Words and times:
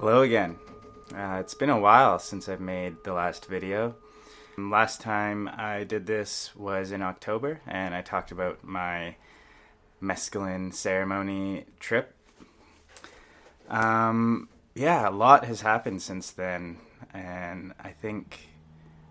Hello 0.00 0.22
again. 0.22 0.54
Uh, 1.12 1.38
it's 1.40 1.54
been 1.54 1.70
a 1.70 1.80
while 1.80 2.20
since 2.20 2.48
I've 2.48 2.60
made 2.60 3.02
the 3.02 3.12
last 3.12 3.46
video. 3.46 3.96
Last 4.56 5.00
time 5.00 5.50
I 5.52 5.82
did 5.82 6.06
this 6.06 6.54
was 6.54 6.92
in 6.92 7.02
October, 7.02 7.62
and 7.66 7.96
I 7.96 8.02
talked 8.02 8.30
about 8.30 8.62
my 8.62 9.16
mescaline 10.00 10.72
ceremony 10.72 11.64
trip. 11.80 12.14
Um, 13.68 14.48
yeah, 14.72 15.08
a 15.08 15.10
lot 15.10 15.46
has 15.46 15.62
happened 15.62 16.00
since 16.00 16.30
then, 16.30 16.76
and 17.12 17.74
I 17.80 17.90
think 17.90 18.50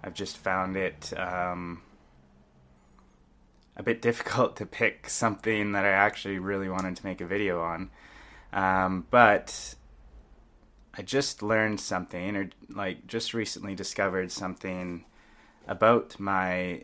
I've 0.02 0.14
just 0.14 0.38
found 0.38 0.78
it 0.78 1.12
um, 1.17 1.81
a 3.76 3.84
bit 3.84 4.02
difficult 4.09 4.56
to 4.56 4.66
pick 4.66 5.09
something 5.09 5.73
that 5.73 5.84
I 5.84 5.90
actually 5.90 6.40
really 6.40 6.70
wanted 6.70 6.95
to 6.95 7.06
make 7.06 7.20
a 7.20 7.28
video 7.28 7.62
on. 7.62 7.90
Um, 8.54 9.06
but 9.12 9.76
I 10.98 11.02
just 11.04 11.44
learned 11.44 11.80
something, 11.80 12.36
or 12.36 12.50
like 12.70 13.08
just 13.08 13.34
recently 13.34 13.76
discovered 13.76 14.32
something 14.32 15.06
about 15.68 16.20
my 16.20 16.84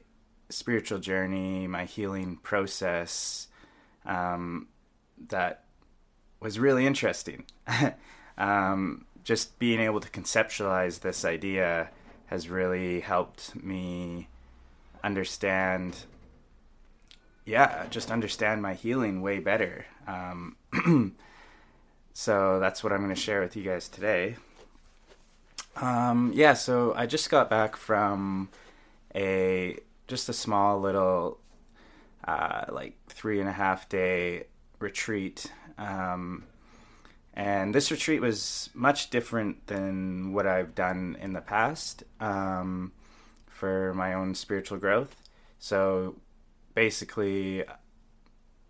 spiritual 0.50 1.00
journey, 1.00 1.68
my 1.68 1.86
healing 1.86 2.38
process, 2.38 3.48
um, 4.06 4.68
that 5.30 5.64
was 6.40 6.60
really 6.60 6.86
interesting. 6.86 7.46
um, 8.38 9.06
just 9.24 9.58
being 9.58 9.80
able 9.80 10.00
to 10.00 10.10
conceptualize 10.10 11.00
this 11.00 11.26
idea 11.26 11.90
has 12.28 12.50
really 12.50 13.00
helped 13.00 13.56
me 13.64 14.28
understand 15.04 16.06
yeah 17.46 17.86
just 17.90 18.10
understand 18.10 18.62
my 18.62 18.74
healing 18.74 19.22
way 19.22 19.38
better 19.40 19.86
um, 20.08 20.56
so 22.14 22.60
that's 22.60 22.84
what 22.84 22.94
i'm 22.94 23.00
going 23.00 23.14
to 23.14 23.20
share 23.20 23.42
with 23.42 23.56
you 23.56 23.64
guys 23.64 23.90
today 23.90 24.36
um, 25.78 26.32
yeah 26.34 26.54
so 26.54 26.94
i 26.96 27.06
just 27.06 27.30
got 27.30 27.50
back 27.50 27.76
from 27.76 28.50
a 29.16 29.78
just 30.08 30.30
a 30.30 30.34
small 30.34 30.80
little 30.80 31.40
uh, 32.26 32.66
like 32.70 32.96
three 33.08 33.40
and 33.40 33.50
a 33.50 33.54
half 33.54 33.90
day 33.90 34.46
retreat 34.80 35.52
um, 35.78 36.44
and 37.34 37.74
this 37.74 37.90
retreat 37.90 38.22
was 38.22 38.70
much 38.74 39.10
different 39.10 39.66
than 39.68 40.34
what 40.34 40.46
I've 40.46 40.76
done 40.76 41.18
in 41.20 41.34
the 41.34 41.42
past 41.42 42.04
um, 42.20 42.92
for 43.48 43.94
my 43.96 44.14
own 44.14 44.36
spiritual 44.36 44.78
growth. 44.78 45.16
So 45.58 46.16
basically, 46.76 47.64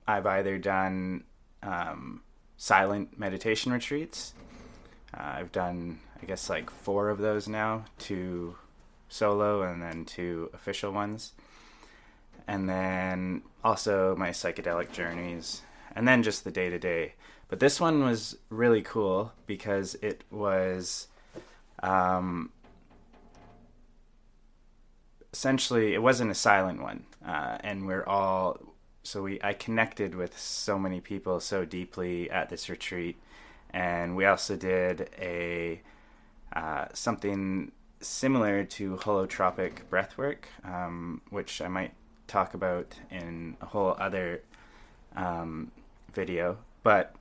I've 0.08 0.26
either 0.26 0.58
done 0.58 1.26
um, 1.62 2.22
silent 2.64 3.20
meditation 3.20 3.74
retreats. 3.74 4.34
Uh, 5.14 5.34
I've 5.36 5.52
done, 5.52 6.00
I 6.22 6.26
guess, 6.26 6.50
like 6.50 6.70
four 6.70 7.10
of 7.10 7.18
those 7.18 7.46
now 7.46 7.84
two 8.00 8.56
solo 9.10 9.64
and 9.64 9.82
then 9.82 10.06
two 10.06 10.50
official 10.54 10.94
ones. 10.94 11.34
And 12.48 12.70
then 12.70 13.42
also 13.66 14.16
my 14.16 14.30
psychedelic 14.30 14.94
journeys, 14.94 15.62
and 15.94 16.08
then 16.08 16.24
just 16.24 16.46
the 16.46 16.52
day 16.52 16.70
to 16.70 16.80
day. 16.80 17.16
But 17.50 17.60
this 17.60 17.82
one 17.82 18.02
was 18.02 18.38
really 18.50 18.82
cool 18.82 19.34
because 19.46 19.96
it 19.96 20.24
was 20.32 21.08
um, 21.82 22.50
essentially 25.34 25.94
it 25.94 26.02
wasn't 26.02 26.32
a 26.32 26.36
silent 26.36 26.82
one, 26.82 27.04
uh, 27.28 27.58
and 27.60 27.86
we're 27.86 28.06
all 28.06 28.73
so 29.04 29.24
we 29.24 29.40
I 29.44 29.54
connected 29.54 30.16
with 30.16 30.38
so 30.38 30.80
many 30.80 31.02
people 31.02 31.40
so 31.40 31.66
deeply 31.66 32.30
at 32.30 32.50
this 32.50 32.70
retreat, 32.70 33.18
and 33.72 34.16
we 34.16 34.26
also 34.26 34.56
did 34.56 35.10
a 35.20 35.82
uh, 36.54 36.86
something 36.94 37.72
similar 38.00 38.64
to 38.64 38.98
holotropic 38.98 39.86
breathwork, 39.90 40.46
um, 40.64 41.22
which 41.30 41.62
I 41.62 41.68
might 41.68 41.94
talk 42.28 42.54
about 42.54 42.96
in 43.12 43.58
a 43.62 43.66
whole 43.66 43.96
other 44.00 44.42
um, 45.16 45.72
video, 46.14 46.58
but 46.84 47.16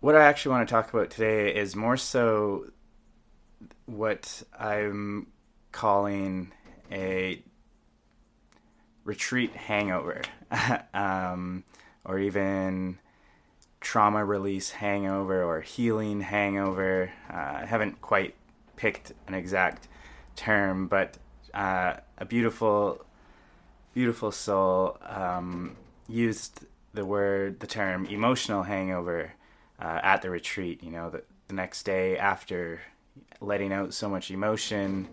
what 0.00 0.14
I 0.14 0.24
actually 0.24 0.52
want 0.52 0.68
to 0.68 0.72
talk 0.72 0.92
about 0.92 1.10
today 1.10 1.54
is 1.54 1.74
more 1.74 1.96
so 1.96 2.66
what 3.86 4.42
I'm 4.58 5.28
calling 5.72 6.52
a 6.92 7.42
retreat 9.04 9.54
hangover, 9.54 10.22
um, 10.94 11.64
or 12.04 12.18
even 12.18 12.98
trauma 13.80 14.24
release 14.24 14.70
hangover 14.70 15.42
or 15.42 15.60
healing 15.60 16.22
hangover. 16.22 17.12
Uh, 17.30 17.60
I 17.62 17.66
haven't 17.66 18.00
quite 18.00 18.34
picked 18.76 19.12
an 19.28 19.34
exact 19.34 19.88
term, 20.36 20.88
but 20.88 21.18
uh, 21.52 21.94
a 22.18 22.24
beautiful, 22.24 23.04
beautiful 23.92 24.32
soul 24.32 24.98
um, 25.02 25.76
used 26.08 26.64
the 26.94 27.04
word, 27.04 27.60
the 27.60 27.66
term 27.66 28.06
emotional 28.06 28.62
hangover 28.62 29.32
uh, 29.78 30.00
at 30.02 30.22
the 30.22 30.30
retreat. 30.30 30.82
You 30.82 30.90
know, 30.90 31.10
the, 31.10 31.22
the 31.48 31.54
next 31.54 31.82
day 31.82 32.16
after 32.16 32.80
letting 33.40 33.72
out 33.72 33.92
so 33.92 34.08
much 34.08 34.30
emotion, 34.30 35.08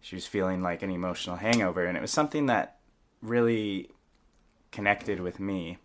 she 0.00 0.16
was 0.16 0.26
feeling 0.26 0.62
like 0.62 0.82
an 0.82 0.90
emotional 0.90 1.36
hangover, 1.36 1.86
and 1.86 1.96
it 1.96 2.00
was 2.00 2.10
something 2.10 2.46
that 2.46 2.76
really 3.22 3.88
connected 4.70 5.20
with 5.20 5.40
me. 5.40 5.78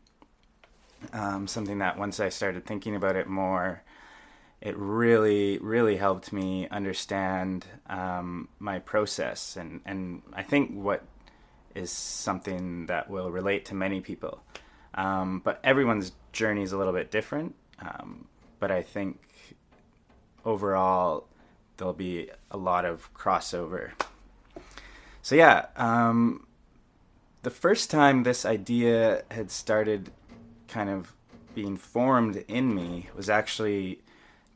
Um, 1.14 1.48
something 1.48 1.78
that 1.80 1.98
once 1.98 2.20
I 2.20 2.30
started 2.30 2.66
thinking 2.66 2.96
about 2.96 3.16
it 3.16 3.28
more, 3.28 3.84
it 4.62 4.76
really, 4.76 5.60
really 5.60 5.98
helped 5.98 6.34
me 6.34 6.68
understand 6.70 7.68
um, 7.88 8.50
my 8.58 8.80
process, 8.80 9.56
and 9.56 9.82
and 9.86 10.24
I 10.34 10.42
think 10.42 10.72
what 10.72 11.04
is 11.76 11.92
something 11.92 12.88
that 12.88 13.10
will 13.10 13.30
relate 13.30 13.66
to 13.66 13.76
many 13.76 14.02
people. 14.02 14.42
Um, 14.96 15.42
but 15.44 15.60
everyone's 15.64 16.12
journey 16.34 16.64
is 16.64 16.72
a 16.72 16.78
little 16.78 16.94
bit 16.94 17.12
different. 17.12 17.54
Um, 17.80 18.28
but 18.60 18.72
I 18.72 18.82
think 18.82 19.20
overall 20.44 21.28
there'll 21.78 21.94
be 21.94 22.32
a 22.50 22.58
lot 22.58 22.86
of 22.86 23.14
crossover. 23.14 23.92
So 25.22 25.36
yeah, 25.36 25.68
um, 25.76 26.47
the 27.48 27.52
first 27.52 27.90
time 27.90 28.24
this 28.24 28.44
idea 28.44 29.24
had 29.32 29.50
started 29.50 30.12
kind 30.68 30.90
of 30.90 31.14
being 31.56 31.78
formed 31.78 32.44
in 32.50 32.76
me 32.76 33.08
was 33.16 33.30
actually 33.30 34.02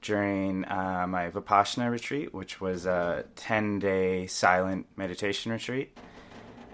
during 0.02 0.66
uh, 0.66 1.06
my 1.08 1.30
Vipassana 1.30 1.90
retreat, 1.90 2.34
which 2.34 2.60
was 2.60 2.86
a 2.86 3.24
10 3.38 3.80
day 3.80 4.28
silent 4.28 4.88
meditation 4.98 5.54
retreat. 5.54 5.98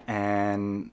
And 0.07 0.89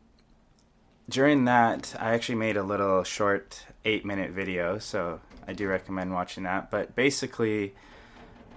during 1.09 1.47
that, 1.47 1.97
I 1.99 2.13
actually 2.13 2.35
made 2.35 2.59
a 2.59 2.63
little 2.63 3.03
short 3.03 3.65
eight 3.87 4.05
minute 4.05 4.31
video, 4.31 4.77
so 4.77 5.23
I 5.49 5.55
do 5.55 5.67
recommend 5.69 6.13
watching 6.13 6.43
that. 6.43 6.71
But 6.71 6.95
basically, 6.95 7.75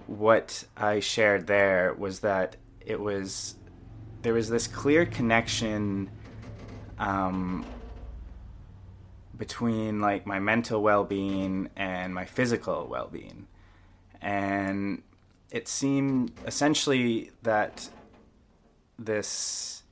what 0.06 0.64
I 0.76 1.00
shared 1.00 1.46
there 1.46 1.94
was 1.96 2.20
that 2.20 2.56
it 2.84 3.00
was 3.00 3.54
there 4.20 4.34
was 4.34 4.50
this 4.50 4.66
clear 4.66 5.06
connection 5.06 6.10
um, 6.98 7.64
between 9.36 10.00
like 10.00 10.26
my 10.26 10.38
mental 10.38 10.82
well-being 10.82 11.70
and 11.76 12.14
my 12.14 12.24
physical 12.24 12.86
well-being 12.88 13.46
and 14.20 15.02
it 15.50 15.68
seemed 15.68 16.32
essentially 16.46 17.30
that 17.42 17.88
this 18.98 19.82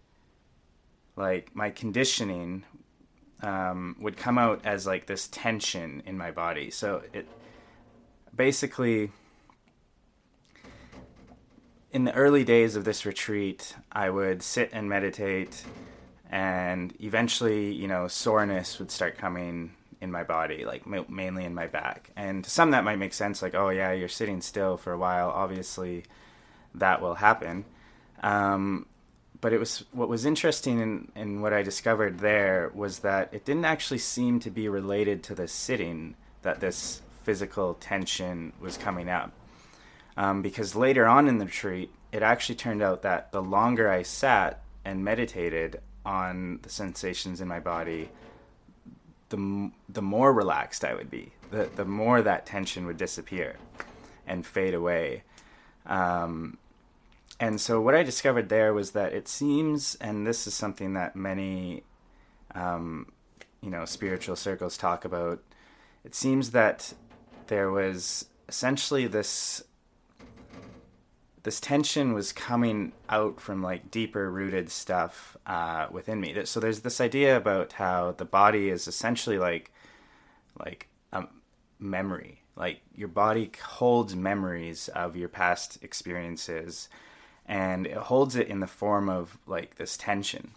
like 1.17 1.55
my 1.55 1.71
conditioning 1.71 2.65
um, 3.43 3.97
would 4.01 4.17
come 4.17 4.39
out 4.39 4.61
as 4.65 4.87
like 4.87 5.07
this 5.07 5.29
tension 5.29 6.03
in 6.07 6.17
my 6.17 6.31
body. 6.31 6.71
So 6.71 7.03
it 7.13 7.27
basically 8.35 9.11
in 11.91 12.05
the 12.05 12.13
early 12.13 12.45
days 12.45 12.77
of 12.77 12.85
this 12.85 13.07
retreat, 13.07 13.75
I 13.91 14.11
would 14.11 14.43
sit 14.43 14.71
and 14.73 14.89
meditate, 14.89 15.65
and 16.37 16.93
eventually, 17.01 17.73
you 17.73 17.89
know, 17.89 18.09
soreness 18.09 18.79
would 18.79 18.91
start 18.91 19.17
coming 19.17 19.73
in 20.03 20.13
my 20.13 20.23
body, 20.23 20.67
like 20.67 20.87
mainly 20.87 21.47
in 21.47 21.55
my 21.55 21.67
back. 21.67 22.11
And 22.15 22.45
to 22.45 22.51
some, 22.51 22.73
that 22.73 22.85
might 22.85 22.99
make 22.99 23.15
sense, 23.15 23.41
like, 23.41 23.55
oh, 23.55 23.71
yeah, 23.71 23.93
you're 23.93 24.07
sitting 24.07 24.43
still 24.43 24.77
for 24.77 24.93
a 24.93 24.99
while. 24.99 25.31
Obviously, 25.31 26.05
that 26.75 27.01
will 27.01 27.15
happen. 27.15 27.65
Um, 28.23 28.85
but 29.41 29.55
it 29.55 29.59
was 29.59 29.87
what 29.93 30.11
was 30.11 30.27
interesting 30.27 30.79
in, 30.81 31.11
in 31.17 31.41
what 31.41 31.55
I 31.55 31.63
discovered 31.63 32.19
there 32.19 32.71
was 32.75 32.99
that 32.99 33.33
it 33.33 33.47
didn't 33.47 33.65
actually 33.65 33.99
seem 33.99 34.39
to 34.41 34.51
be 34.51 34.69
related 34.69 35.23
to 35.25 35.35
the 35.35 35.49
sitting 35.49 36.17
that 36.43 36.61
this 36.61 37.01
physical 37.23 37.73
tension 37.81 38.53
was 38.61 38.77
coming 38.77 39.09
up. 39.09 39.33
Um, 40.19 40.43
because 40.43 40.77
later 40.77 41.07
on 41.07 41.29
in 41.29 41.39
the 41.39 41.47
retreat, 41.47 41.91
it 42.13 42.23
actually 42.23 42.57
turned 42.57 42.83
out 42.83 43.01
that 43.03 43.33
the 43.33 43.41
longer 43.41 43.91
I 43.91 44.03
sat 44.03 44.63
and 44.85 45.03
meditated 45.03 45.81
on 46.07 46.61
the 46.63 46.71
sensations 46.71 47.41
in 47.41 47.49
my 47.49 47.61
body, 47.61 48.09
the 49.29 49.71
the 49.89 50.01
more 50.01 50.33
relaxed 50.33 50.85
I 50.85 50.95
would 50.95 51.11
be, 51.11 51.33
the 51.51 51.69
the 51.75 51.85
more 51.85 52.23
that 52.23 52.47
tension 52.47 52.87
would 52.87 52.97
disappear 52.97 53.57
and 54.27 54.47
fade 54.47 54.73
away. 54.73 55.25
Um, 55.85 56.59
and 57.39 57.61
so 57.61 57.81
what 57.81 57.95
I 57.95 58.03
discovered 58.03 58.49
there 58.49 58.73
was 58.73 58.93
that 58.93 59.13
it 59.13 59.29
seems, 59.29 59.97
and 59.97 60.27
this 60.27 60.47
is 60.47 60.55
something 60.55 60.95
that 60.95 61.15
many, 61.15 61.83
um, 62.55 63.13
you 63.61 63.69
know, 63.69 63.85
spiritual 63.85 64.37
circles 64.37 64.79
talk 64.79 65.05
about. 65.05 65.43
It 66.05 66.15
seems 66.15 66.53
that 66.53 66.95
there 67.49 67.71
was 67.71 68.27
essentially 68.49 69.07
this 69.07 69.65
this 71.47 71.61
tension 71.61 72.13
was 72.13 72.33
coming 72.33 72.91
out 73.09 73.41
from 73.41 73.63
like 73.63 73.89
deeper 73.89 74.29
rooted 74.33 74.69
stuff 74.69 75.37
uh, 75.47 75.87
within 75.93 76.21
me. 76.21 76.45
So 76.45 76.59
there's 76.59 76.81
this 76.81 77.01
idea 77.01 77.37
about 77.37 77.75
how 77.75 78.17
the 78.19 78.25
body 78.25 78.69
is 78.69 78.89
essentially 78.89 79.39
like 79.39 79.71
like 80.59 80.89
a 81.13 81.29
memory. 81.79 82.43
Like 82.57 82.81
your 82.97 83.07
body 83.07 83.53
holds 83.65 84.17
memories 84.17 84.89
of 84.89 85.15
your 85.15 85.29
past 85.29 85.79
experiences, 85.85 86.89
and 87.47 87.87
it 87.87 87.97
holds 87.97 88.35
it 88.35 88.49
in 88.49 88.59
the 88.59 88.67
form 88.67 89.09
of 89.09 89.39
like 89.47 89.77
this 89.77 89.97
tension. 89.97 90.51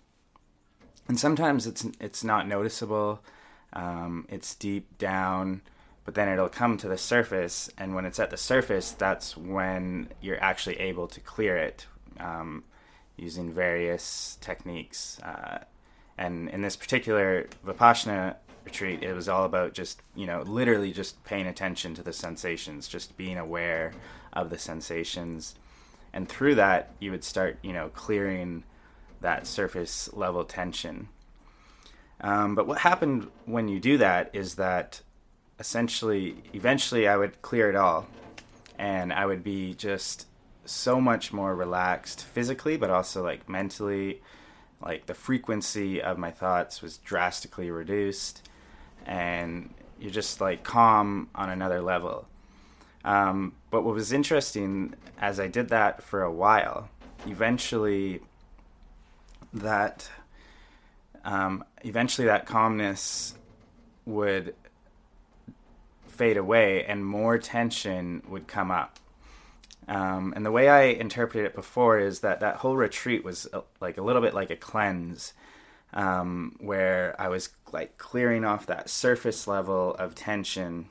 And 1.08 1.20
sometimes 1.20 1.68
it's 1.68 1.86
it's 2.00 2.24
not 2.24 2.48
noticeable. 2.48 3.24
Um, 3.74 4.26
it's 4.28 4.56
deep 4.56 4.98
down 4.98 5.62
but 6.10 6.16
then 6.16 6.28
it'll 6.28 6.50
come 6.50 6.76
to 6.76 6.88
the 6.88 6.98
surface 6.98 7.70
and 7.78 7.94
when 7.94 8.04
it's 8.04 8.20
at 8.20 8.32
the 8.32 8.36
surface 8.36 8.90
that's 8.90 9.38
when 9.38 10.10
you're 10.22 10.44
actually 10.44 10.76
able 10.80 11.08
to 11.08 11.20
clear 11.20 11.56
it 11.56 11.86
um, 12.20 12.64
using 13.16 13.54
various 13.54 14.36
techniques 14.42 15.20
uh, 15.20 15.60
and 16.18 16.50
in 16.50 16.64
this 16.64 16.76
particular 16.76 17.48
vipassana 17.64 18.36
retreat 18.66 19.04
it 19.04 19.14
was 19.14 19.30
all 19.30 19.44
about 19.44 19.72
just 19.74 20.02
you 20.16 20.26
know 20.26 20.42
literally 20.42 20.92
just 20.92 21.24
paying 21.26 21.46
attention 21.46 21.94
to 21.94 22.02
the 22.02 22.12
sensations 22.12 22.88
just 22.88 23.16
being 23.16 23.38
aware 23.38 23.92
of 24.34 24.50
the 24.50 24.58
sensations 24.58 25.54
and 26.12 26.28
through 26.28 26.56
that 26.56 26.92
you 27.00 27.12
would 27.12 27.24
start 27.24 27.60
you 27.62 27.72
know 27.72 27.90
clearing 27.90 28.64
that 29.22 29.46
surface 29.46 30.10
level 30.14 30.44
tension. 30.44 31.10
Um, 32.22 32.56
but 32.56 32.66
what 32.66 32.80
happened 32.80 33.28
when 33.46 33.68
you 33.68 33.80
do 33.80 34.00
that 34.00 34.32
is 34.34 34.56
that 34.56 35.02
essentially, 35.60 36.36
eventually, 36.54 37.08
I 37.08 37.18
would 37.18 37.42
clear 37.42 37.70
it 37.70 37.76
all, 37.76 38.08
and 38.78 39.12
I 39.12 39.26
would 39.26 39.44
be 39.44 39.74
just 39.74 40.28
so 40.66 41.02
much 41.02 41.34
more 41.34 41.56
relaxed 41.56 42.24
physically, 42.24 42.78
but 42.78 42.90
also 42.90 43.24
like 43.24 43.50
mentally. 43.50 44.22
Like 44.82 45.08
the 45.08 45.14
frequency 45.14 46.02
of 46.02 46.18
my 46.18 46.32
thoughts 46.32 46.82
was 46.82 46.98
drastically 46.98 47.70
reduced, 47.70 48.48
and 49.06 49.74
you're 50.00 50.12
just 50.12 50.40
like 50.40 50.64
calm 50.64 51.30
on 51.36 51.50
another 51.50 51.82
level. 51.82 52.28
Um, 53.04 53.54
but 53.72 53.84
what 53.84 53.94
was 53.94 54.12
interesting 54.14 54.96
as 55.20 55.40
I 55.40 55.48
did 55.48 55.70
that 55.70 56.02
for 56.02 56.22
a 56.22 56.32
while, 56.32 56.90
eventually 57.28 58.22
that 59.54 60.10
um, 61.26 61.64
eventually 61.84 62.28
that 62.28 62.46
calmness 62.46 63.36
would 64.06 64.56
fade 66.20 66.36
away 66.36 66.84
and 66.84 67.06
more 67.06 67.38
tension 67.38 68.22
would 68.28 68.46
come 68.46 68.72
up. 68.72 69.00
Um, 69.88 70.34
and 70.36 70.46
the 70.46 70.52
way 70.52 70.68
I 70.68 70.82
interpreted 70.82 71.46
it 71.46 71.56
before 71.56 71.98
is 71.98 72.20
that 72.20 72.42
that 72.42 72.58
whole 72.58 72.76
retreat 72.76 73.24
was 73.24 73.48
uh, 73.54 73.62
like 73.80 73.98
a 73.98 74.02
little 74.04 74.22
bit 74.22 74.34
like 74.34 74.50
a 74.50 74.58
cleanse, 74.58 75.34
um, 75.94 76.58
where 76.60 77.16
I 77.18 77.30
was 77.30 77.50
like 77.72 77.98
clearing 77.98 78.44
off 78.44 78.66
that 78.66 78.90
surface 78.90 79.48
level 79.48 79.96
of 79.96 80.14
tension. 80.14 80.90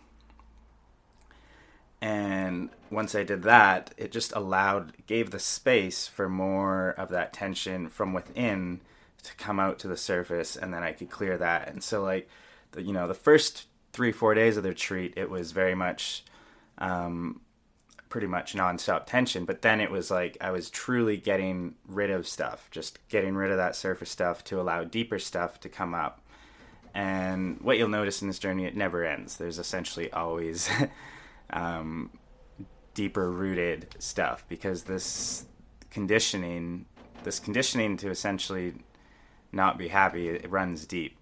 And 2.00 2.70
once 2.90 3.14
I 3.14 3.22
did 3.22 3.42
that, 3.42 3.92
it 3.98 4.10
just 4.10 4.32
allowed, 4.34 5.06
gave 5.06 5.30
the 5.30 5.38
space 5.38 6.08
for 6.08 6.28
more 6.28 6.94
of 6.96 7.10
that 7.10 7.34
tension 7.34 7.88
from 7.88 8.14
within 8.14 8.80
to 9.24 9.34
come 9.34 9.60
out 9.60 9.78
to 9.80 9.88
the 9.88 9.96
surface, 9.96 10.56
and 10.56 10.72
then 10.72 10.82
I 10.82 10.92
could 10.92 11.10
clear 11.10 11.36
that. 11.36 11.68
And 11.68 11.84
so, 11.84 12.02
like, 12.02 12.28
the, 12.72 12.82
you 12.82 12.92
know, 12.92 13.06
the 13.06 13.14
first 13.14 13.66
three 13.92 14.12
four 14.12 14.34
days 14.34 14.56
of 14.56 14.62
the 14.62 14.70
retreat, 14.70 15.14
it 15.16 15.30
was 15.30 15.52
very 15.52 15.74
much, 15.74 16.24
um, 16.78 17.40
pretty 18.08 18.26
much 18.26 18.54
nonstop 18.54 19.06
tension. 19.06 19.44
But 19.44 19.62
then 19.62 19.80
it 19.80 19.90
was 19.90 20.10
like 20.10 20.36
I 20.40 20.50
was 20.50 20.70
truly 20.70 21.16
getting 21.16 21.74
rid 21.86 22.10
of 22.10 22.26
stuff, 22.26 22.70
just 22.70 23.06
getting 23.08 23.34
rid 23.34 23.50
of 23.50 23.56
that 23.56 23.76
surface 23.76 24.10
stuff 24.10 24.44
to 24.44 24.60
allow 24.60 24.84
deeper 24.84 25.18
stuff 25.18 25.60
to 25.60 25.68
come 25.68 25.94
up. 25.94 26.20
And 26.94 27.60
what 27.60 27.78
you'll 27.78 27.88
notice 27.88 28.22
in 28.22 28.28
this 28.28 28.38
journey, 28.38 28.64
it 28.64 28.76
never 28.76 29.04
ends. 29.04 29.36
There's 29.36 29.58
essentially 29.58 30.10
always 30.12 30.68
um, 31.50 32.10
deeper 32.94 33.30
rooted 33.30 33.94
stuff 33.98 34.44
because 34.48 34.84
this 34.84 35.44
conditioning, 35.90 36.86
this 37.24 37.38
conditioning 37.38 37.96
to 37.98 38.10
essentially 38.10 38.74
not 39.52 39.78
be 39.78 39.88
happy, 39.88 40.28
it 40.28 40.50
runs 40.50 40.86
deep. 40.86 41.17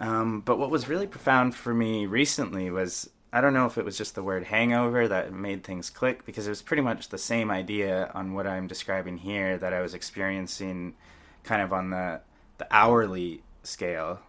Um, 0.00 0.40
but 0.40 0.58
what 0.58 0.70
was 0.70 0.88
really 0.88 1.06
profound 1.06 1.54
for 1.54 1.74
me 1.74 2.06
recently 2.06 2.70
was 2.70 3.10
I 3.32 3.40
don't 3.40 3.52
know 3.52 3.66
if 3.66 3.76
it 3.76 3.84
was 3.84 3.98
just 3.98 4.14
the 4.14 4.22
word 4.22 4.44
hangover 4.44 5.06
that 5.06 5.32
made 5.32 5.62
things 5.62 5.90
click 5.90 6.24
because 6.24 6.46
it 6.46 6.50
was 6.50 6.62
pretty 6.62 6.82
much 6.82 7.08
the 7.08 7.18
same 7.18 7.50
idea 7.50 8.10
on 8.14 8.32
what 8.32 8.46
I'm 8.46 8.66
describing 8.66 9.18
here 9.18 9.58
that 9.58 9.74
I 9.74 9.82
was 9.82 9.92
experiencing 9.92 10.94
kind 11.44 11.60
of 11.60 11.72
on 11.72 11.90
the 11.90 12.20
the 12.58 12.66
hourly 12.70 13.42
scale, 13.62 14.20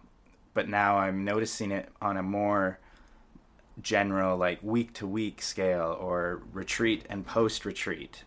but 0.54 0.68
now 0.68 0.98
I'm 0.98 1.24
noticing 1.24 1.72
it 1.72 1.88
on 2.00 2.16
a 2.16 2.22
more 2.22 2.78
general 3.80 4.36
like 4.36 4.62
week 4.62 4.92
to 4.94 5.06
week 5.06 5.40
scale 5.42 5.96
or 5.98 6.42
retreat 6.52 7.06
and 7.08 7.26
post 7.26 7.64
retreat. 7.64 8.24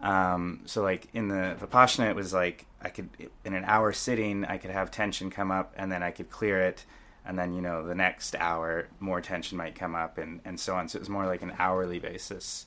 Um, 0.00 0.60
so 0.64 0.82
like 0.82 1.08
in 1.12 1.28
the 1.28 1.56
Vipassana, 1.60 2.10
it 2.10 2.16
was 2.16 2.32
like 2.32 2.66
I 2.84 2.88
could 2.88 3.08
in 3.44 3.54
an 3.54 3.64
hour 3.64 3.92
sitting, 3.92 4.44
I 4.44 4.58
could 4.58 4.70
have 4.70 4.90
tension 4.90 5.30
come 5.30 5.50
up, 5.50 5.74
and 5.76 5.90
then 5.90 6.02
I 6.02 6.10
could 6.10 6.30
clear 6.30 6.60
it, 6.60 6.84
and 7.24 7.38
then 7.38 7.52
you 7.52 7.60
know 7.60 7.86
the 7.86 7.94
next 7.94 8.34
hour 8.36 8.88
more 9.00 9.20
tension 9.20 9.56
might 9.58 9.74
come 9.74 9.94
up, 9.94 10.18
and 10.18 10.40
and 10.44 10.58
so 10.58 10.74
on. 10.74 10.88
So 10.88 10.96
it 10.96 11.00
was 11.00 11.08
more 11.08 11.26
like 11.26 11.42
an 11.42 11.52
hourly 11.58 11.98
basis. 11.98 12.66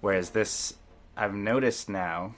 Whereas 0.00 0.30
this, 0.30 0.74
I've 1.16 1.34
noticed 1.34 1.88
now, 1.88 2.34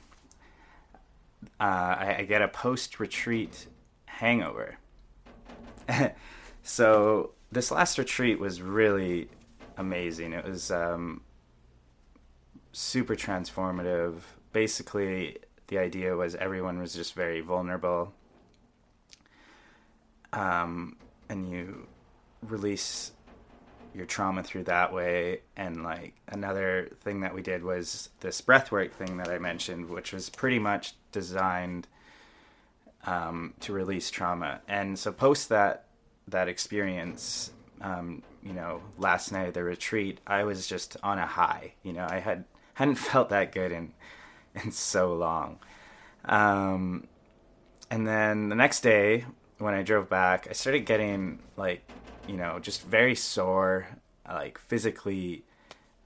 uh, 1.61 1.63
I, 1.63 2.17
I 2.21 2.25
get 2.25 2.41
a 2.41 2.49
post 2.49 3.01
retreat 3.01 3.67
hangover. 4.07 4.79
so 6.63 7.33
this 7.51 7.71
last 7.71 7.99
retreat 7.99 8.39
was 8.39 8.63
really 8.63 9.29
amazing. 9.77 10.33
It 10.33 10.45
was 10.45 10.71
um, 10.71 11.23
super 12.73 13.17
transformative 13.17 14.21
basically 14.53 15.39
the 15.69 15.79
idea 15.79 16.17
was 16.17 16.35
everyone 16.35 16.79
was 16.79 16.95
just 16.95 17.15
very 17.15 17.41
vulnerable. 17.41 18.13
Um, 20.33 20.97
and 21.29 21.49
you 21.49 21.87
release 22.43 23.13
your 23.95 24.07
trauma 24.07 24.43
through 24.43 24.65
that 24.65 24.93
way. 24.93 25.41
And 25.57 25.83
like 25.83 26.15
another 26.29 26.91
thing 27.01 27.21
that 27.21 27.35
we 27.35 27.43
did 27.43 27.63
was 27.63 28.11
this 28.21 28.41
breathwork 28.41 28.93
thing 28.93 29.17
that 29.17 29.29
i 29.29 29.39
mentioned 29.39 29.89
which 29.89 30.13
was 30.13 30.29
pretty 30.29 30.59
much 30.59 30.95
designed 31.11 31.89
um, 33.05 33.55
to 33.61 33.73
release 33.73 34.11
trauma. 34.11 34.61
And 34.69 34.99
so 34.99 35.13
post 35.13 35.49
that 35.49 35.87
that 36.27 36.49
experience 36.49 37.51
um, 37.81 38.23
you 38.43 38.53
know 38.53 38.83
last 38.99 39.33
night 39.33 39.49
at 39.49 39.55
the 39.55 39.63
retreat 39.63 40.19
i 40.27 40.45
was 40.45 40.67
just 40.67 40.97
on 41.03 41.19
a 41.19 41.27
high 41.27 41.73
you 41.83 41.93
know 41.93 42.07
i 42.09 42.19
had 42.19 42.45
hadn't 42.75 42.95
felt 43.11 43.29
that 43.31 43.53
good 43.53 43.73
in 43.73 43.93
in 44.65 44.71
so 44.71 45.15
long. 45.15 45.59
Um, 46.25 47.07
and 47.91 48.07
then 48.07 48.49
the 48.49 48.55
next 48.55 48.81
day, 48.81 49.25
when 49.59 49.75
I 49.75 49.83
drove 49.83 50.09
back, 50.09 50.47
I 50.49 50.53
started 50.53 50.81
getting 50.81 51.41
like, 51.57 51.89
you 52.27 52.37
know, 52.37 52.59
just 52.59 52.83
very 52.83 53.15
sore, 53.15 53.89
like 54.27 54.59
physically, 54.59 55.45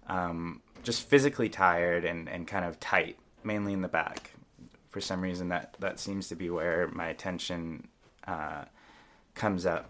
um, 0.06 0.62
just 0.82 1.08
physically 1.08 1.48
tired 1.48 2.04
and, 2.04 2.28
and 2.28 2.46
kind 2.46 2.64
of 2.64 2.78
tight, 2.80 3.18
mainly 3.44 3.72
in 3.72 3.82
the 3.82 3.88
back. 3.88 4.32
For 4.88 5.00
some 5.00 5.20
reason, 5.20 5.48
that, 5.48 5.76
that 5.80 5.98
seems 5.98 6.28
to 6.28 6.36
be 6.36 6.50
where 6.50 6.88
my 6.88 7.08
attention 7.08 7.88
uh, 8.26 8.64
comes 9.34 9.66
up. 9.66 9.88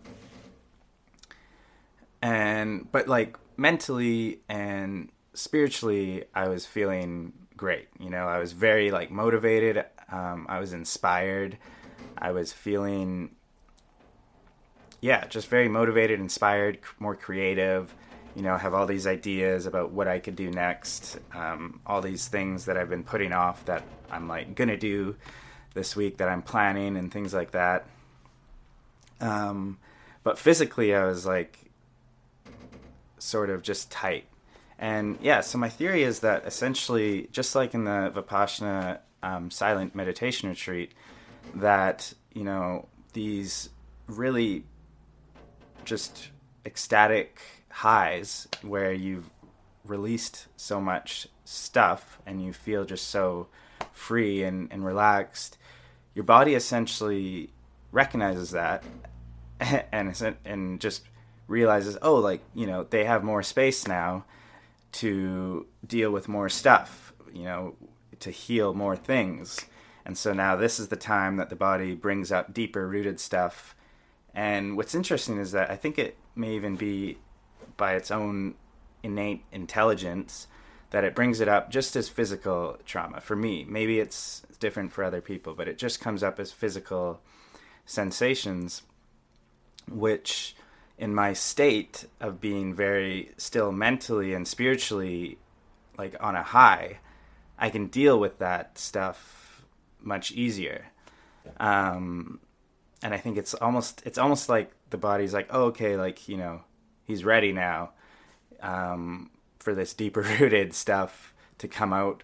And, 2.23 2.91
but 2.91 3.09
like 3.09 3.37
mentally 3.57 4.41
and 4.49 5.11
spiritually, 5.35 6.25
I 6.35 6.49
was 6.49 6.67
feeling 6.67 7.33
great. 7.63 7.87
You 8.01 8.11
know, 8.11 8.27
I 8.27 8.39
was 8.39 8.51
very 8.51 8.91
like 8.91 9.13
motivated. 9.13 9.85
Um, 10.11 10.47
I 10.49 10.59
was 10.59 10.73
inspired. 10.73 11.59
I 12.19 12.33
was 12.33 12.53
feeling, 12.53 13.37
yeah, 15.01 15.29
just 15.29 15.47
very 15.47 15.69
motivated, 15.69 16.19
inspired, 16.19 16.81
more 16.99 17.15
creative. 17.15 17.95
You 18.35 18.43
know, 18.43 18.57
have 18.57 18.75
all 18.75 18.87
these 18.87 19.07
ideas 19.07 19.67
about 19.67 19.93
what 19.93 20.09
I 20.09 20.19
could 20.19 20.35
do 20.35 20.51
next. 20.51 21.21
Um, 21.33 21.79
all 21.87 22.01
these 22.01 22.27
things 22.27 22.65
that 22.65 22.77
I've 22.77 22.91
been 22.91 23.05
putting 23.05 23.33
off 23.33 23.65
that 23.67 23.85
I'm 24.11 24.27
like 24.27 24.57
gonna 24.57 24.77
do 24.77 25.15
this 25.75 25.95
week 25.95 26.17
that 26.17 26.29
I'm 26.29 26.43
planning 26.43 26.97
and 26.97 27.13
things 27.13 27.33
like 27.33 27.53
that. 27.53 27.87
Um, 29.21 29.79
but 30.25 30.37
physically 30.37 30.93
I 30.97 31.05
was 31.05 31.27
like 31.27 31.71
sort 33.19 33.51
of 33.51 33.63
just 33.63 33.89
tight. 33.89 34.25
And 34.83 35.17
yeah, 35.23 35.43
so 35.43 35.59
my 35.59 35.69
theory 35.69 36.03
is 36.03 36.19
that 36.21 36.45
essentially, 36.45 37.29
just 37.31 37.55
like 37.55 37.73
in 37.73 37.85
the 37.85 38.11
Vipassana 38.13 38.99
um, 39.23 39.49
silent 39.49 39.95
meditation 39.95 40.49
retreat, 40.49 40.91
that, 41.55 42.13
you 42.35 42.43
know, 42.43 42.89
these 43.13 43.71
really 44.09 44.65
just 45.85 46.31
ecstatic 46.67 47.41
highs 47.71 48.49
where 48.63 48.93
you've 48.93 49.31
released 49.85 50.49
so 50.57 50.81
much 50.81 51.29
stuff 51.45 52.21
and 52.27 52.43
you 52.45 52.53
feel 52.53 52.85
just 52.85 53.07
so 53.07 53.47
free 53.93 54.43
and, 54.43 54.67
and 54.73 54.85
relaxed, 54.85 55.59
your 56.13 56.25
body 56.25 56.57
essentially 56.57 57.51
recognizes 57.93 58.51
that 58.51 58.83
and 59.61 60.37
and 60.45 60.81
just 60.81 61.05
realizes, 61.47 61.97
oh, 62.03 62.17
like 62.17 62.41
you 62.53 62.67
know, 62.67 62.83
they 62.83 63.05
have 63.05 63.23
more 63.23 63.45
space 63.45 63.87
now 63.87 64.25
to 64.93 65.67
deal 65.87 66.11
with 66.11 66.29
more 66.29 66.49
stuff, 66.49 67.13
you 67.33 67.45
know, 67.45 67.75
to 68.21 68.31
heal 68.31 68.75
more 68.75 68.97
things. 68.97 69.67
And 70.05 70.17
so 70.19 70.33
now 70.33 70.57
this 70.57 70.79
is 70.79 70.89
the 70.89 70.97
time 70.97 71.37
that 71.37 71.51
the 71.51 71.57
body 71.57 71.95
brings 71.95 72.33
up 72.33 72.53
deeper 72.53 72.87
rooted 72.87 73.21
stuff. 73.21 73.75
And 74.35 74.77
what's 74.77 74.95
interesting 74.95 75.39
is 75.39 75.53
that 75.53 75.71
I 75.71 75.77
think 75.77 75.99
it 75.99 76.17
may 76.35 76.55
even 76.55 76.77
be 76.77 77.19
by 77.77 77.95
its 77.95 78.11
own 78.11 78.55
innate 79.03 79.45
intelligence 79.53 80.47
that 80.91 81.05
it 81.05 81.15
brings 81.15 81.41
it 81.41 81.49
up 81.49 81.71
just 81.71 81.97
as 81.97 82.09
physical 82.09 82.79
trauma 82.85 83.21
for 83.21 83.35
me. 83.35 83.65
Maybe 83.67 83.99
it's 83.99 84.43
different 84.61 84.93
for 84.93 85.03
other 85.03 85.23
people, 85.23 85.55
but 85.55 85.67
it 85.67 85.79
just 85.79 86.01
comes 86.01 86.23
up 86.23 86.39
as 86.39 86.53
physical 86.53 87.21
sensations, 87.87 88.83
which 89.91 90.55
in 91.03 91.13
my 91.13 91.33
state 91.33 92.07
of 92.21 92.41
being 92.41 92.73
very 92.73 93.33
still 93.37 93.73
mentally 93.73 94.33
and 94.33 94.47
spiritually 94.47 95.37
like 95.99 96.15
on 96.21 96.37
a 96.37 96.45
high, 96.45 97.01
I 97.59 97.71
can 97.71 97.89
deal 97.89 98.21
with 98.21 98.39
that 98.39 98.79
stuff 98.79 99.65
much 100.01 100.31
easier. 100.31 100.87
Um, 101.59 102.39
and 103.03 103.13
I 103.13 103.17
think 103.19 103.37
it's 103.37 103.53
almost 103.53 104.01
it's 104.07 104.17
almost 104.17 104.49
like 104.49 104.71
the 104.91 104.97
body's 104.97 105.35
like, 105.35 105.49
oh, 105.51 105.65
okay, 105.65 105.97
like 105.97 106.29
you 106.29 106.37
know, 106.37 106.61
he's 107.05 107.25
ready 107.25 107.53
now 107.53 107.91
um, 108.61 109.31
for 109.59 109.75
this 109.75 109.95
deeper 109.95 110.21
rooted 110.41 110.73
stuff 110.73 111.35
to 111.59 111.67
come 111.67 111.93
out 111.93 112.23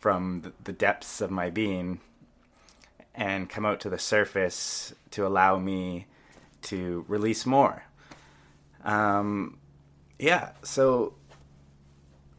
from 0.00 0.52
the 0.64 0.72
depths 0.72 1.20
of 1.20 1.30
my 1.30 1.48
being 1.48 2.00
and 3.14 3.48
come 3.48 3.64
out 3.64 3.78
to 3.78 3.88
the 3.88 4.00
surface 4.00 4.94
to 5.12 5.24
allow 5.24 5.60
me 5.60 6.06
to 6.62 7.04
release 7.06 7.46
more. 7.46 7.84
Um, 8.84 9.58
yeah, 10.18 10.52
so 10.62 11.14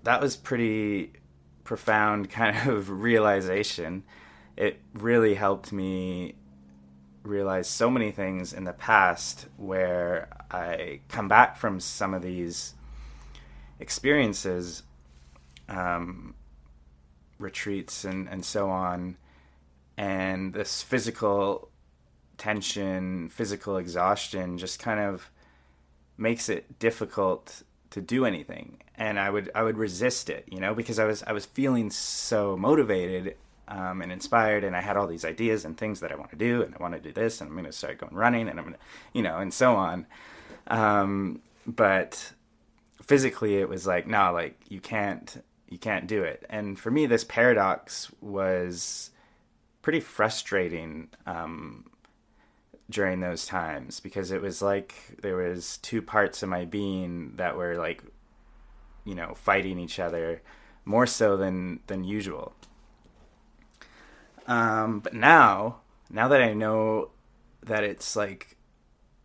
that 0.03 0.21
was 0.21 0.35
pretty 0.35 1.13
profound 1.63 2.29
kind 2.31 2.69
of 2.69 2.89
realization. 2.89 4.03
It 4.57 4.79
really 4.93 5.35
helped 5.35 5.71
me 5.71 6.35
realize 7.23 7.67
so 7.67 7.89
many 7.89 8.11
things 8.11 8.51
in 8.53 8.63
the 8.63 8.73
past 8.73 9.47
where 9.57 10.27
I 10.49 11.01
come 11.07 11.27
back 11.27 11.57
from 11.57 11.79
some 11.79 12.13
of 12.13 12.21
these 12.21 12.73
experiences, 13.79 14.83
um, 15.69 16.35
retreats 17.37 18.03
and, 18.05 18.27
and 18.27 18.43
so 18.43 18.69
on, 18.69 19.17
and 19.97 20.53
this 20.53 20.81
physical 20.81 21.69
tension, 22.37 23.29
physical 23.29 23.77
exhaustion 23.77 24.57
just 24.57 24.79
kind 24.79 24.99
of 24.99 25.29
makes 26.21 26.49
it 26.49 26.79
difficult 26.79 27.63
to 27.89 28.01
do 28.01 28.25
anything. 28.25 28.77
And 28.95 29.19
I 29.19 29.29
would 29.29 29.51
I 29.55 29.63
would 29.63 29.77
resist 29.77 30.29
it, 30.29 30.45
you 30.47 30.59
know, 30.59 30.73
because 30.73 30.99
I 30.99 31.05
was 31.05 31.23
I 31.23 31.33
was 31.33 31.45
feeling 31.45 31.89
so 31.89 32.55
motivated 32.55 33.35
um, 33.67 34.01
and 34.01 34.11
inspired, 34.11 34.63
and 34.63 34.75
I 34.75 34.81
had 34.81 34.97
all 34.97 35.07
these 35.07 35.25
ideas 35.25 35.65
and 35.65 35.77
things 35.77 36.01
that 36.01 36.11
I 36.11 36.15
want 36.15 36.29
to 36.31 36.35
do, 36.35 36.61
and 36.61 36.75
I 36.75 36.81
want 36.81 36.93
to 36.93 36.99
do 36.99 37.11
this, 37.11 37.41
and 37.41 37.49
I'm 37.49 37.55
going 37.55 37.65
to 37.65 37.71
start 37.71 37.97
going 37.97 38.13
running, 38.13 38.49
and 38.49 38.59
I'm 38.59 38.65
going 38.65 38.75
to, 38.75 38.79
you 39.13 39.21
know, 39.21 39.37
and 39.37 39.53
so 39.53 39.75
on. 39.75 40.05
Um, 40.67 41.41
but 41.65 42.33
physically 43.01 43.57
it 43.57 43.67
was 43.67 43.87
like 43.87 44.07
no 44.07 44.31
like 44.31 44.59
you 44.69 44.79
can't 44.79 45.43
you 45.67 45.77
can't 45.77 46.07
do 46.07 46.23
it 46.23 46.45
and 46.49 46.79
for 46.79 46.91
me 46.91 47.05
this 47.05 47.23
paradox 47.23 48.11
was 48.21 49.11
pretty 49.81 49.99
frustrating 49.99 51.09
um, 51.25 51.85
during 52.91 53.19
those 53.19 53.45
times 53.45 53.99
because 53.99 54.31
it 54.31 54.41
was 54.41 54.61
like 54.61 55.17
there 55.21 55.37
was 55.37 55.77
two 55.77 56.01
parts 56.01 56.43
of 56.43 56.49
my 56.49 56.65
being 56.65 57.33
that 57.37 57.55
were 57.55 57.75
like 57.75 58.03
you 59.05 59.15
know 59.15 59.33
fighting 59.33 59.79
each 59.79 59.99
other 59.99 60.41
more 60.85 61.07
so 61.07 61.37
than 61.37 61.79
than 61.87 62.03
usual. 62.03 62.53
Um, 64.47 64.99
but 64.99 65.13
now 65.13 65.81
now 66.09 66.27
that 66.27 66.41
i 66.41 66.53
know 66.53 67.11
that 67.63 67.83
it's 67.83 68.15
like 68.15 68.57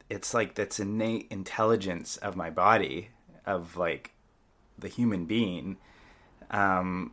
it's 0.08 0.32
like 0.32 0.54
that's 0.54 0.78
innate 0.78 1.26
intelligence 1.30 2.16
of 2.18 2.36
my 2.36 2.50
body 2.50 3.08
of 3.44 3.76
like 3.76 4.12
the 4.78 4.88
human 4.88 5.24
being, 5.24 5.78
um, 6.50 7.12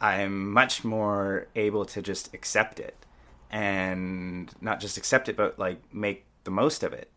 I'm 0.00 0.52
much 0.52 0.84
more 0.84 1.46
able 1.54 1.84
to 1.86 2.02
just 2.02 2.34
accept 2.34 2.80
it 2.80 2.96
and 3.52 4.50
not 4.60 4.80
just 4.80 4.96
accept 4.96 5.28
it, 5.28 5.36
but 5.36 5.58
like 5.58 5.78
make 5.94 6.24
the 6.44 6.50
most 6.50 6.82
of 6.82 6.92
it. 6.92 7.10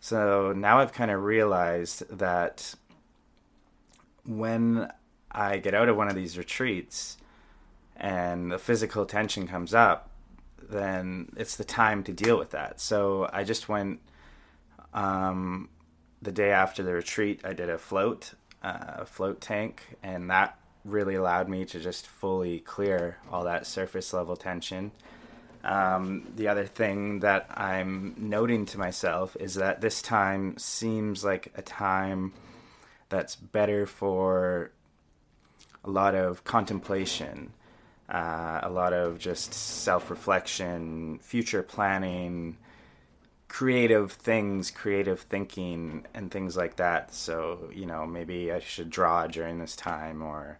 So 0.00 0.52
now 0.52 0.78
I've 0.78 0.92
kind 0.92 1.10
of 1.10 1.24
realized 1.24 2.08
that 2.18 2.74
when 4.24 4.92
I 5.32 5.58
get 5.58 5.74
out 5.74 5.88
of 5.88 5.96
one 5.96 6.08
of 6.08 6.14
these 6.14 6.38
retreats 6.38 7.16
and 7.96 8.52
the 8.52 8.58
physical 8.58 9.06
tension 9.06 9.48
comes 9.48 9.74
up, 9.74 10.10
then 10.70 11.32
it's 11.36 11.56
the 11.56 11.64
time 11.64 12.04
to 12.04 12.12
deal 12.12 12.38
with 12.38 12.50
that. 12.50 12.80
So 12.80 13.28
I 13.32 13.42
just 13.42 13.68
went 13.68 14.00
um, 14.92 15.70
the 16.20 16.32
day 16.32 16.50
after 16.50 16.82
the 16.82 16.92
retreat, 16.92 17.40
I 17.44 17.54
did 17.54 17.70
a 17.70 17.78
float, 17.78 18.34
uh, 18.62 19.04
float 19.04 19.40
tank, 19.40 19.96
and 20.02 20.30
that 20.30 20.58
really 20.84 21.14
allowed 21.14 21.48
me 21.48 21.64
to 21.64 21.80
just 21.80 22.06
fully 22.06 22.60
clear 22.60 23.18
all 23.30 23.44
that 23.44 23.66
surface 23.66 24.12
level 24.12 24.36
tension. 24.36 24.92
Um, 25.68 26.26
the 26.34 26.48
other 26.48 26.64
thing 26.64 27.20
that 27.20 27.46
I'm 27.50 28.14
noting 28.16 28.64
to 28.66 28.78
myself 28.78 29.36
is 29.38 29.56
that 29.56 29.82
this 29.82 30.00
time 30.00 30.56
seems 30.56 31.22
like 31.22 31.52
a 31.56 31.62
time 31.62 32.32
that's 33.10 33.36
better 33.36 33.84
for 33.84 34.70
a 35.84 35.90
lot 35.90 36.14
of 36.14 36.42
contemplation, 36.44 37.52
uh, 38.08 38.60
a 38.62 38.70
lot 38.70 38.94
of 38.94 39.18
just 39.18 39.52
self 39.52 40.08
reflection, 40.08 41.18
future 41.18 41.62
planning, 41.62 42.56
creative 43.48 44.12
things, 44.12 44.70
creative 44.70 45.20
thinking, 45.20 46.06
and 46.14 46.30
things 46.30 46.56
like 46.56 46.76
that. 46.76 47.12
So, 47.12 47.70
you 47.74 47.84
know, 47.84 48.06
maybe 48.06 48.50
I 48.50 48.60
should 48.60 48.88
draw 48.88 49.26
during 49.26 49.58
this 49.58 49.76
time 49.76 50.22
or, 50.22 50.58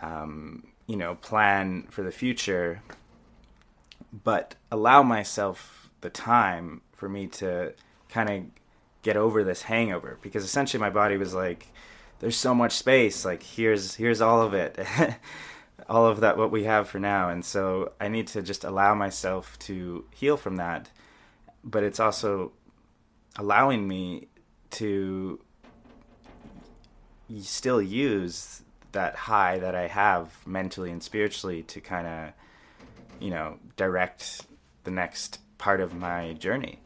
um, 0.00 0.68
you 0.86 0.96
know, 0.96 1.16
plan 1.16 1.88
for 1.90 2.04
the 2.04 2.12
future, 2.12 2.82
but 4.12 4.54
allow 4.70 5.02
myself 5.02 5.90
the 6.00 6.10
time 6.10 6.80
for 6.92 7.08
me 7.08 7.26
to 7.26 7.72
kind 8.08 8.30
of 8.30 8.44
get 9.02 9.16
over 9.16 9.44
this 9.44 9.62
hangover 9.62 10.18
because 10.22 10.44
essentially 10.44 10.80
my 10.80 10.90
body 10.90 11.16
was 11.16 11.34
like, 11.34 11.68
there's 12.20 12.36
so 12.36 12.54
much 12.54 12.72
space. 12.72 13.24
Like, 13.24 13.42
here's, 13.42 13.94
here's 13.94 14.20
all 14.20 14.42
of 14.42 14.54
it. 14.54 14.78
all 15.88 16.06
of 16.06 16.20
that 16.20 16.36
what 16.36 16.50
we 16.50 16.64
have 16.64 16.86
for 16.86 16.98
now 16.98 17.30
and 17.30 17.42
so 17.42 17.92
i 17.98 18.08
need 18.08 18.26
to 18.26 18.42
just 18.42 18.62
allow 18.62 18.94
myself 18.94 19.58
to 19.58 20.04
heal 20.12 20.36
from 20.36 20.56
that 20.56 20.90
but 21.64 21.82
it's 21.82 21.98
also 21.98 22.52
allowing 23.38 23.88
me 23.88 24.28
to 24.70 25.40
still 27.40 27.80
use 27.80 28.62
that 28.92 29.14
high 29.14 29.58
that 29.58 29.74
I 29.74 29.86
have 29.86 30.46
mentally 30.46 30.90
and 30.90 31.02
spiritually 31.02 31.62
to 31.64 31.80
kind 31.80 32.06
of, 32.06 32.32
you 33.20 33.30
know, 33.30 33.58
direct 33.76 34.46
the 34.84 34.90
next 34.90 35.40
part 35.58 35.80
of 35.80 35.94
my 35.94 36.32
journey. 36.34 36.78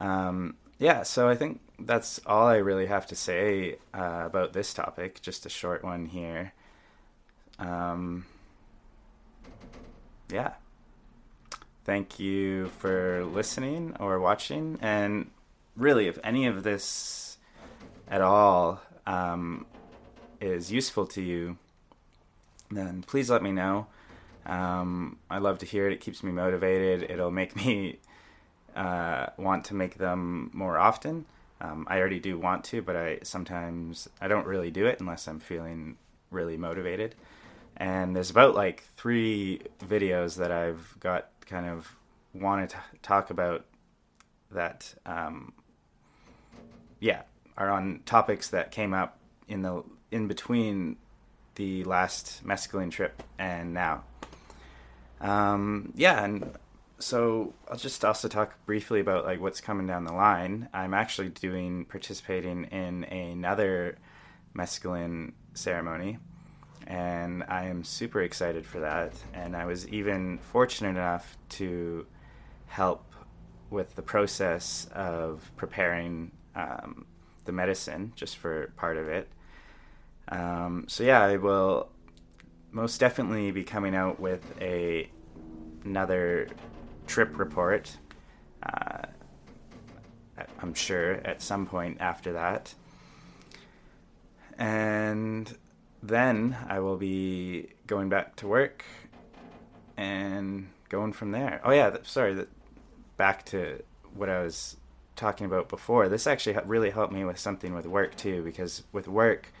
Um, 0.00 0.56
yeah, 0.78 1.02
so 1.02 1.28
I 1.28 1.34
think 1.34 1.60
that's 1.78 2.20
all 2.26 2.46
I 2.46 2.56
really 2.56 2.86
have 2.86 3.06
to 3.08 3.16
say 3.16 3.76
uh, 3.94 4.22
about 4.26 4.52
this 4.52 4.74
topic. 4.74 5.22
Just 5.22 5.46
a 5.46 5.48
short 5.48 5.84
one 5.84 6.06
here. 6.06 6.52
Um, 7.58 8.26
yeah 10.30 10.54
thank 11.84 12.18
you 12.18 12.68
for 12.78 13.24
listening 13.24 13.96
or 13.98 14.20
watching. 14.20 14.78
And 14.80 15.30
really, 15.76 16.06
if 16.06 16.18
any 16.22 16.46
of 16.46 16.62
this 16.62 17.38
at 18.08 18.20
all 18.20 18.80
um, 19.06 19.66
is 20.40 20.70
useful 20.70 21.06
to 21.06 21.22
you, 21.22 21.58
then 22.70 23.02
please 23.06 23.30
let 23.30 23.42
me 23.42 23.52
know. 23.52 23.86
Um, 24.46 25.18
I 25.30 25.38
love 25.38 25.58
to 25.58 25.66
hear 25.66 25.88
it. 25.88 25.92
It 25.92 26.00
keeps 26.00 26.22
me 26.22 26.32
motivated. 26.32 27.10
It'll 27.10 27.30
make 27.30 27.56
me 27.56 27.98
uh, 28.74 29.26
want 29.36 29.64
to 29.66 29.74
make 29.74 29.98
them 29.98 30.50
more 30.52 30.78
often. 30.78 31.26
Um, 31.60 31.86
I 31.88 31.98
already 31.98 32.18
do 32.18 32.38
want 32.38 32.64
to, 32.64 32.82
but 32.82 32.96
I 32.96 33.20
sometimes 33.22 34.08
I 34.20 34.28
don't 34.28 34.46
really 34.46 34.70
do 34.70 34.86
it 34.86 34.98
unless 35.00 35.28
I'm 35.28 35.38
feeling 35.38 35.96
really 36.30 36.56
motivated. 36.56 37.14
And 37.76 38.16
there's 38.16 38.30
about 38.30 38.54
like 38.54 38.84
three 38.96 39.60
videos 39.78 40.36
that 40.36 40.50
I've 40.50 40.96
got 40.98 41.28
kind 41.46 41.66
of 41.66 41.96
wanted 42.34 42.70
to 42.70 42.76
talk 43.02 43.30
about 43.30 43.64
that, 44.50 44.94
um, 45.06 45.52
yeah, 47.00 47.22
are 47.56 47.70
on 47.70 48.00
topics 48.06 48.48
that 48.48 48.70
came 48.70 48.92
up 48.92 49.18
in 49.48 49.62
the 49.62 49.82
in 50.10 50.26
between 50.28 50.96
the 51.54 51.84
last 51.84 52.44
mescaline 52.44 52.90
trip 52.90 53.22
and 53.38 53.72
now. 53.72 54.04
Um, 55.22 55.92
yeah, 55.96 56.24
and 56.24 56.50
so 56.98 57.54
I'll 57.70 57.76
just 57.76 58.04
also 58.04 58.28
talk 58.28 58.54
briefly 58.66 59.00
about 59.00 59.24
like 59.24 59.40
what's 59.40 59.60
coming 59.60 59.86
down 59.86 60.04
the 60.04 60.12
line. 60.12 60.68
I'm 60.74 60.92
actually 60.92 61.30
doing 61.30 61.84
participating 61.84 62.64
in 62.64 63.04
another 63.04 63.96
mescaline 64.54 65.32
ceremony, 65.54 66.18
and 66.86 67.44
I 67.44 67.66
am 67.66 67.84
super 67.84 68.20
excited 68.20 68.66
for 68.66 68.80
that. 68.80 69.14
And 69.32 69.56
I 69.56 69.64
was 69.64 69.88
even 69.88 70.38
fortunate 70.38 70.90
enough 70.90 71.38
to 71.50 72.06
help 72.66 73.04
with 73.70 73.94
the 73.94 74.02
process 74.02 74.88
of 74.92 75.50
preparing 75.56 76.32
um, 76.54 77.06
the 77.44 77.52
medicine, 77.52 78.12
just 78.16 78.36
for 78.36 78.72
part 78.76 78.96
of 78.96 79.08
it. 79.08 79.28
Um, 80.28 80.84
so 80.88 81.04
yeah, 81.04 81.22
I 81.22 81.36
will 81.36 81.88
most 82.72 82.98
definitely 82.98 83.50
be 83.50 83.64
coming 83.64 83.94
out 83.94 84.18
with 84.18 84.42
a 84.60 85.08
another 85.84 86.48
trip 87.06 87.38
report. 87.38 87.96
Uh, 88.62 89.02
I'm 90.60 90.74
sure 90.74 91.14
at 91.24 91.42
some 91.42 91.66
point 91.66 91.98
after 92.00 92.32
that. 92.32 92.74
And 94.58 95.56
then 96.02 96.56
I 96.68 96.80
will 96.80 96.96
be 96.96 97.68
going 97.86 98.08
back 98.08 98.36
to 98.36 98.46
work 98.46 98.84
and 99.96 100.68
going 100.88 101.12
from 101.12 101.32
there. 101.32 101.60
Oh 101.64 101.72
yeah, 101.72 101.96
sorry. 102.04 102.46
Back 103.16 103.44
to 103.46 103.82
what 104.14 104.28
I 104.28 104.42
was 104.42 104.76
talking 105.16 105.46
about 105.46 105.68
before. 105.68 106.08
This 106.08 106.26
actually 106.26 106.56
really 106.64 106.90
helped 106.90 107.12
me 107.12 107.24
with 107.24 107.38
something 107.38 107.74
with 107.74 107.86
work 107.86 108.16
too, 108.16 108.42
because 108.42 108.82
with 108.92 109.08
work, 109.08 109.52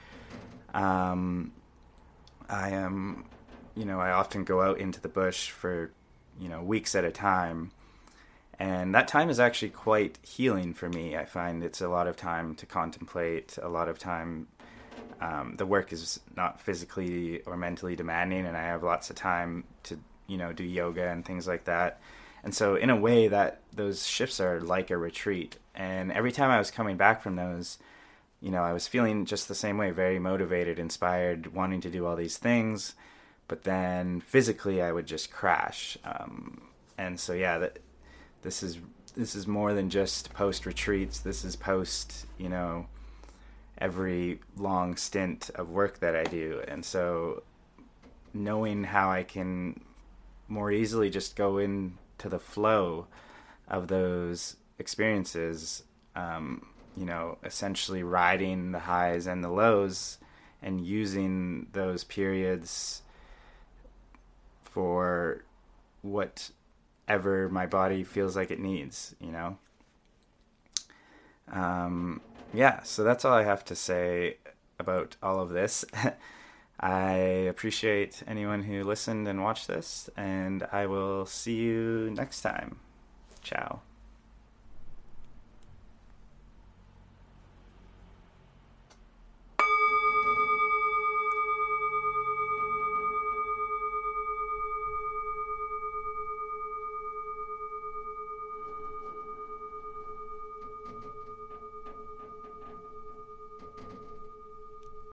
um, 0.74 1.52
I 2.52 2.70
am, 2.70 3.24
you 3.74 3.84
know, 3.84 4.00
I 4.00 4.10
often 4.10 4.44
go 4.44 4.60
out 4.60 4.78
into 4.78 5.00
the 5.00 5.08
bush 5.08 5.50
for 5.50 5.90
you 6.40 6.48
know 6.48 6.62
weeks 6.62 6.94
at 6.94 7.04
a 7.04 7.10
time. 7.10 7.72
And 8.58 8.94
that 8.94 9.08
time 9.08 9.28
is 9.30 9.40
actually 9.40 9.70
quite 9.70 10.18
healing 10.22 10.74
for 10.74 10.88
me. 10.88 11.16
I 11.16 11.24
find 11.24 11.64
it's 11.64 11.80
a 11.80 11.88
lot 11.88 12.06
of 12.06 12.16
time 12.16 12.54
to 12.56 12.66
contemplate 12.66 13.58
a 13.60 13.68
lot 13.68 13.88
of 13.88 13.98
time 13.98 14.46
um, 15.20 15.54
the 15.56 15.66
work 15.66 15.92
is 15.92 16.20
not 16.36 16.60
physically 16.60 17.42
or 17.42 17.56
mentally 17.56 17.94
demanding 17.94 18.44
and 18.44 18.56
i 18.56 18.62
have 18.62 18.82
lots 18.82 19.08
of 19.08 19.14
time 19.14 19.62
to 19.84 19.96
you 20.26 20.36
know 20.36 20.52
do 20.52 20.64
yoga 20.64 21.08
and 21.08 21.24
things 21.24 21.46
like 21.46 21.64
that. 21.64 22.00
And 22.44 22.52
so 22.54 22.74
in 22.74 22.90
a 22.90 22.96
way 22.96 23.28
that 23.28 23.60
those 23.72 24.04
shifts 24.04 24.40
are 24.40 24.60
like 24.60 24.90
a 24.90 24.96
retreat. 24.96 25.58
And 25.74 26.10
every 26.10 26.32
time 26.32 26.50
i 26.50 26.58
was 26.58 26.70
coming 26.70 26.96
back 26.96 27.22
from 27.22 27.36
those 27.36 27.78
you 28.42 28.50
know 28.50 28.62
i 28.62 28.72
was 28.72 28.86
feeling 28.86 29.24
just 29.24 29.48
the 29.48 29.54
same 29.54 29.78
way 29.78 29.90
very 29.90 30.18
motivated 30.18 30.78
inspired 30.78 31.54
wanting 31.54 31.80
to 31.80 31.90
do 31.90 32.04
all 32.04 32.16
these 32.16 32.36
things 32.36 32.94
but 33.52 33.64
then 33.64 34.18
physically 34.22 34.80
I 34.80 34.92
would 34.92 35.04
just 35.04 35.30
crash. 35.30 35.98
Um, 36.06 36.62
and 36.96 37.20
so 37.20 37.34
yeah, 37.34 37.58
that 37.58 37.80
this 38.40 38.62
is 38.62 38.78
this 39.14 39.34
is 39.34 39.46
more 39.46 39.74
than 39.74 39.90
just 39.90 40.32
post 40.32 40.64
retreats. 40.64 41.20
This 41.20 41.44
is 41.44 41.54
post 41.54 42.24
you 42.38 42.48
know 42.48 42.86
every 43.76 44.40
long 44.56 44.96
stint 44.96 45.50
of 45.54 45.68
work 45.68 45.98
that 45.98 46.16
I 46.16 46.24
do, 46.24 46.62
and 46.66 46.82
so 46.82 47.42
knowing 48.32 48.84
how 48.84 49.10
I 49.10 49.22
can 49.22 49.82
more 50.48 50.72
easily 50.72 51.10
just 51.10 51.36
go 51.36 51.58
into 51.58 52.30
the 52.30 52.38
flow 52.38 53.06
of 53.68 53.88
those 53.88 54.56
experiences, 54.78 55.82
um, 56.16 56.68
you 56.96 57.04
know, 57.04 57.38
essentially 57.44 58.02
riding 58.02 58.72
the 58.72 58.80
highs 58.80 59.26
and 59.26 59.42
the 59.42 59.48
lows 59.48 60.18
and 60.62 60.84
using 60.86 61.66
those 61.72 62.04
periods 62.04 63.02
for 64.62 65.44
whatever 66.02 67.48
my 67.48 67.66
body 67.66 68.04
feels 68.04 68.36
like 68.36 68.50
it 68.50 68.60
needs, 68.60 69.14
you 69.20 69.32
know? 69.32 69.58
Um, 71.50 72.20
yeah, 72.54 72.82
so 72.82 73.04
that's 73.04 73.24
all 73.24 73.34
I 73.34 73.44
have 73.44 73.64
to 73.66 73.74
say 73.74 74.36
about 74.78 75.16
all 75.22 75.40
of 75.40 75.50
this. 75.50 75.84
I 76.80 77.12
appreciate 77.12 78.22
anyone 78.26 78.64
who 78.64 78.82
listened 78.82 79.28
and 79.28 79.42
watched 79.42 79.68
this, 79.68 80.10
and 80.16 80.66
I 80.72 80.86
will 80.86 81.26
see 81.26 81.56
you 81.56 82.10
next 82.14 82.42
time. 82.42 82.80
Ciao. 83.42 83.82